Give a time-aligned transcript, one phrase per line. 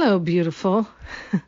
[0.00, 0.86] Hello, beautiful.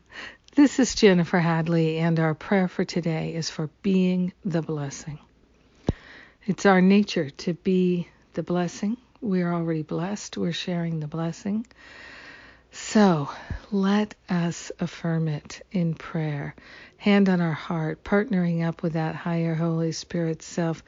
[0.55, 5.19] This is Jennifer Hadley, and our prayer for today is for being the blessing.
[6.45, 8.97] It's our nature to be the blessing.
[9.21, 11.65] We're already blessed, we're sharing the blessing.
[12.73, 13.29] So
[13.71, 16.53] let us affirm it in prayer,
[16.97, 20.83] hand on our heart, partnering up with that higher Holy Spirit self.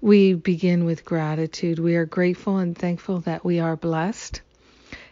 [0.00, 1.80] We begin with gratitude.
[1.80, 4.42] We are grateful and thankful that we are blessed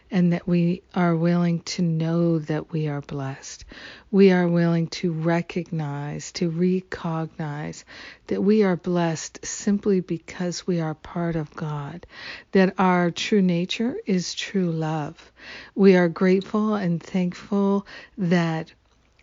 [0.09, 3.65] and that we are willing to know that we are blessed.
[4.11, 7.83] We are willing to recognize, to recognize
[8.27, 12.05] that we are blessed simply because we are part of God,
[12.53, 15.31] that our true nature is true love.
[15.75, 17.85] We are grateful and thankful
[18.17, 18.71] that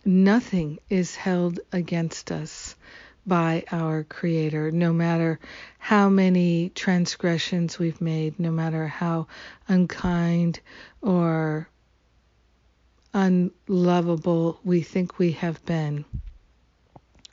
[0.05, 2.75] nothing is held against us
[3.25, 5.39] by our Creator, no matter
[5.79, 9.27] how many transgressions we've made, no matter how
[9.67, 10.59] unkind
[11.01, 11.67] or
[13.13, 16.05] unlovable we think we have been.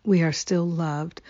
[0.04, 1.20] We are still loved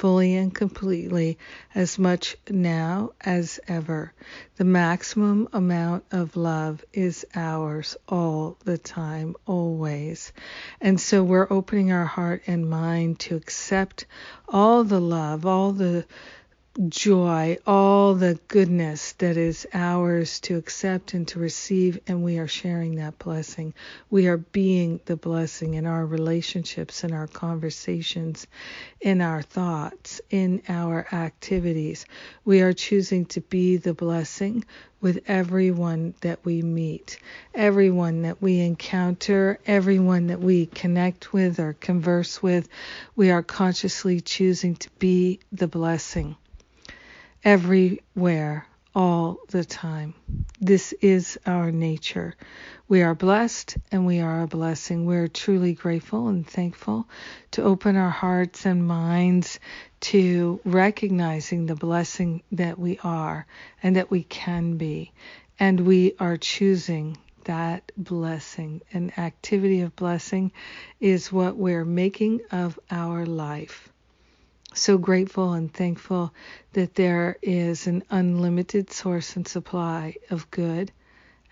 [0.00, 1.36] fully and completely
[1.74, 4.10] as much now as ever.
[4.56, 10.32] The maximum amount of love is ours all the time, always.
[10.80, 14.06] And so we're opening our heart and mind to accept
[14.48, 16.06] all the love, all the
[16.88, 22.46] joy, all the goodness that is ours to accept and to receive, and we are
[22.46, 23.74] sharing that blessing.
[24.08, 28.46] We are being the blessing in our relationships, in our conversations,
[29.00, 32.06] in our thoughts, in our activities.
[32.44, 34.64] We are choosing to be the blessing
[35.00, 37.18] with everyone that we meet,
[37.52, 42.68] everyone that we encounter, everyone that we connect with or converse with.
[43.16, 46.36] We are consciously choosing to be the blessing
[47.44, 50.14] everywhere, all the time.
[50.60, 52.34] This is our nature.
[52.88, 55.06] We are blessed and we are a blessing.
[55.06, 57.08] We're truly grateful and thankful
[57.52, 59.60] to open our hearts and minds
[60.00, 63.46] to recognizing the blessing that we are
[63.82, 65.12] and that we can be.
[65.58, 68.82] And we are choosing that blessing.
[68.92, 70.52] An activity of blessing
[70.98, 73.90] is what we're making of our life
[74.74, 76.32] so grateful and thankful
[76.72, 80.92] that there is an unlimited source and supply of good,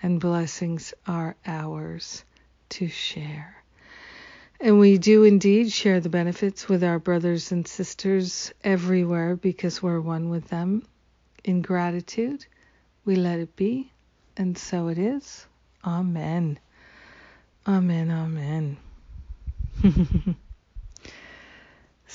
[0.02, 2.24] and blessings are ours
[2.70, 3.56] to share.
[4.60, 10.00] And we do indeed share the benefits with our brothers and sisters everywhere because we're
[10.00, 10.84] one with them.
[11.44, 12.44] In gratitude,
[13.04, 13.92] we let it be,
[14.36, 15.46] and so it is.
[15.84, 16.58] Amen.
[17.66, 18.10] Amen.
[18.10, 18.76] Amen.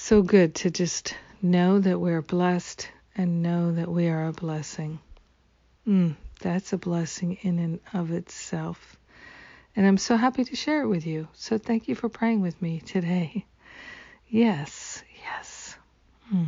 [0.04, 5.00] so good to just know that we're blessed and know that we are a blessing.
[5.88, 8.98] Mm, that's a blessing in and of itself.
[9.78, 11.30] And I'm so happy to share it with you.
[11.32, 13.46] So thank you for praying with me today.
[14.28, 15.76] Yes, yes.
[16.34, 16.48] Mm.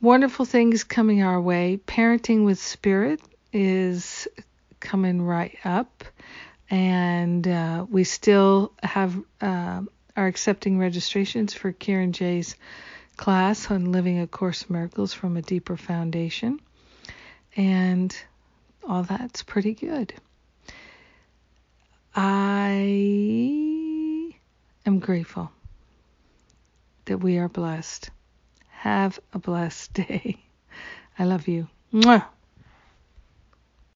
[0.00, 1.78] Wonderful things coming our way.
[1.86, 3.20] Parenting with Spirit
[3.52, 4.26] is
[4.80, 6.02] coming right up.
[6.68, 9.82] And uh, we still have uh,
[10.16, 12.56] are accepting registrations for Kieran Jay's
[13.16, 16.60] class on Living A Course Miracles from a Deeper Foundation.
[17.56, 18.16] And
[18.86, 20.14] all that's pretty good.
[22.14, 22.72] I
[24.86, 25.50] am grateful
[27.06, 28.10] that we are blessed.
[28.68, 30.38] Have a blessed day.
[31.18, 31.68] I love you.
[31.92, 32.24] Mwah.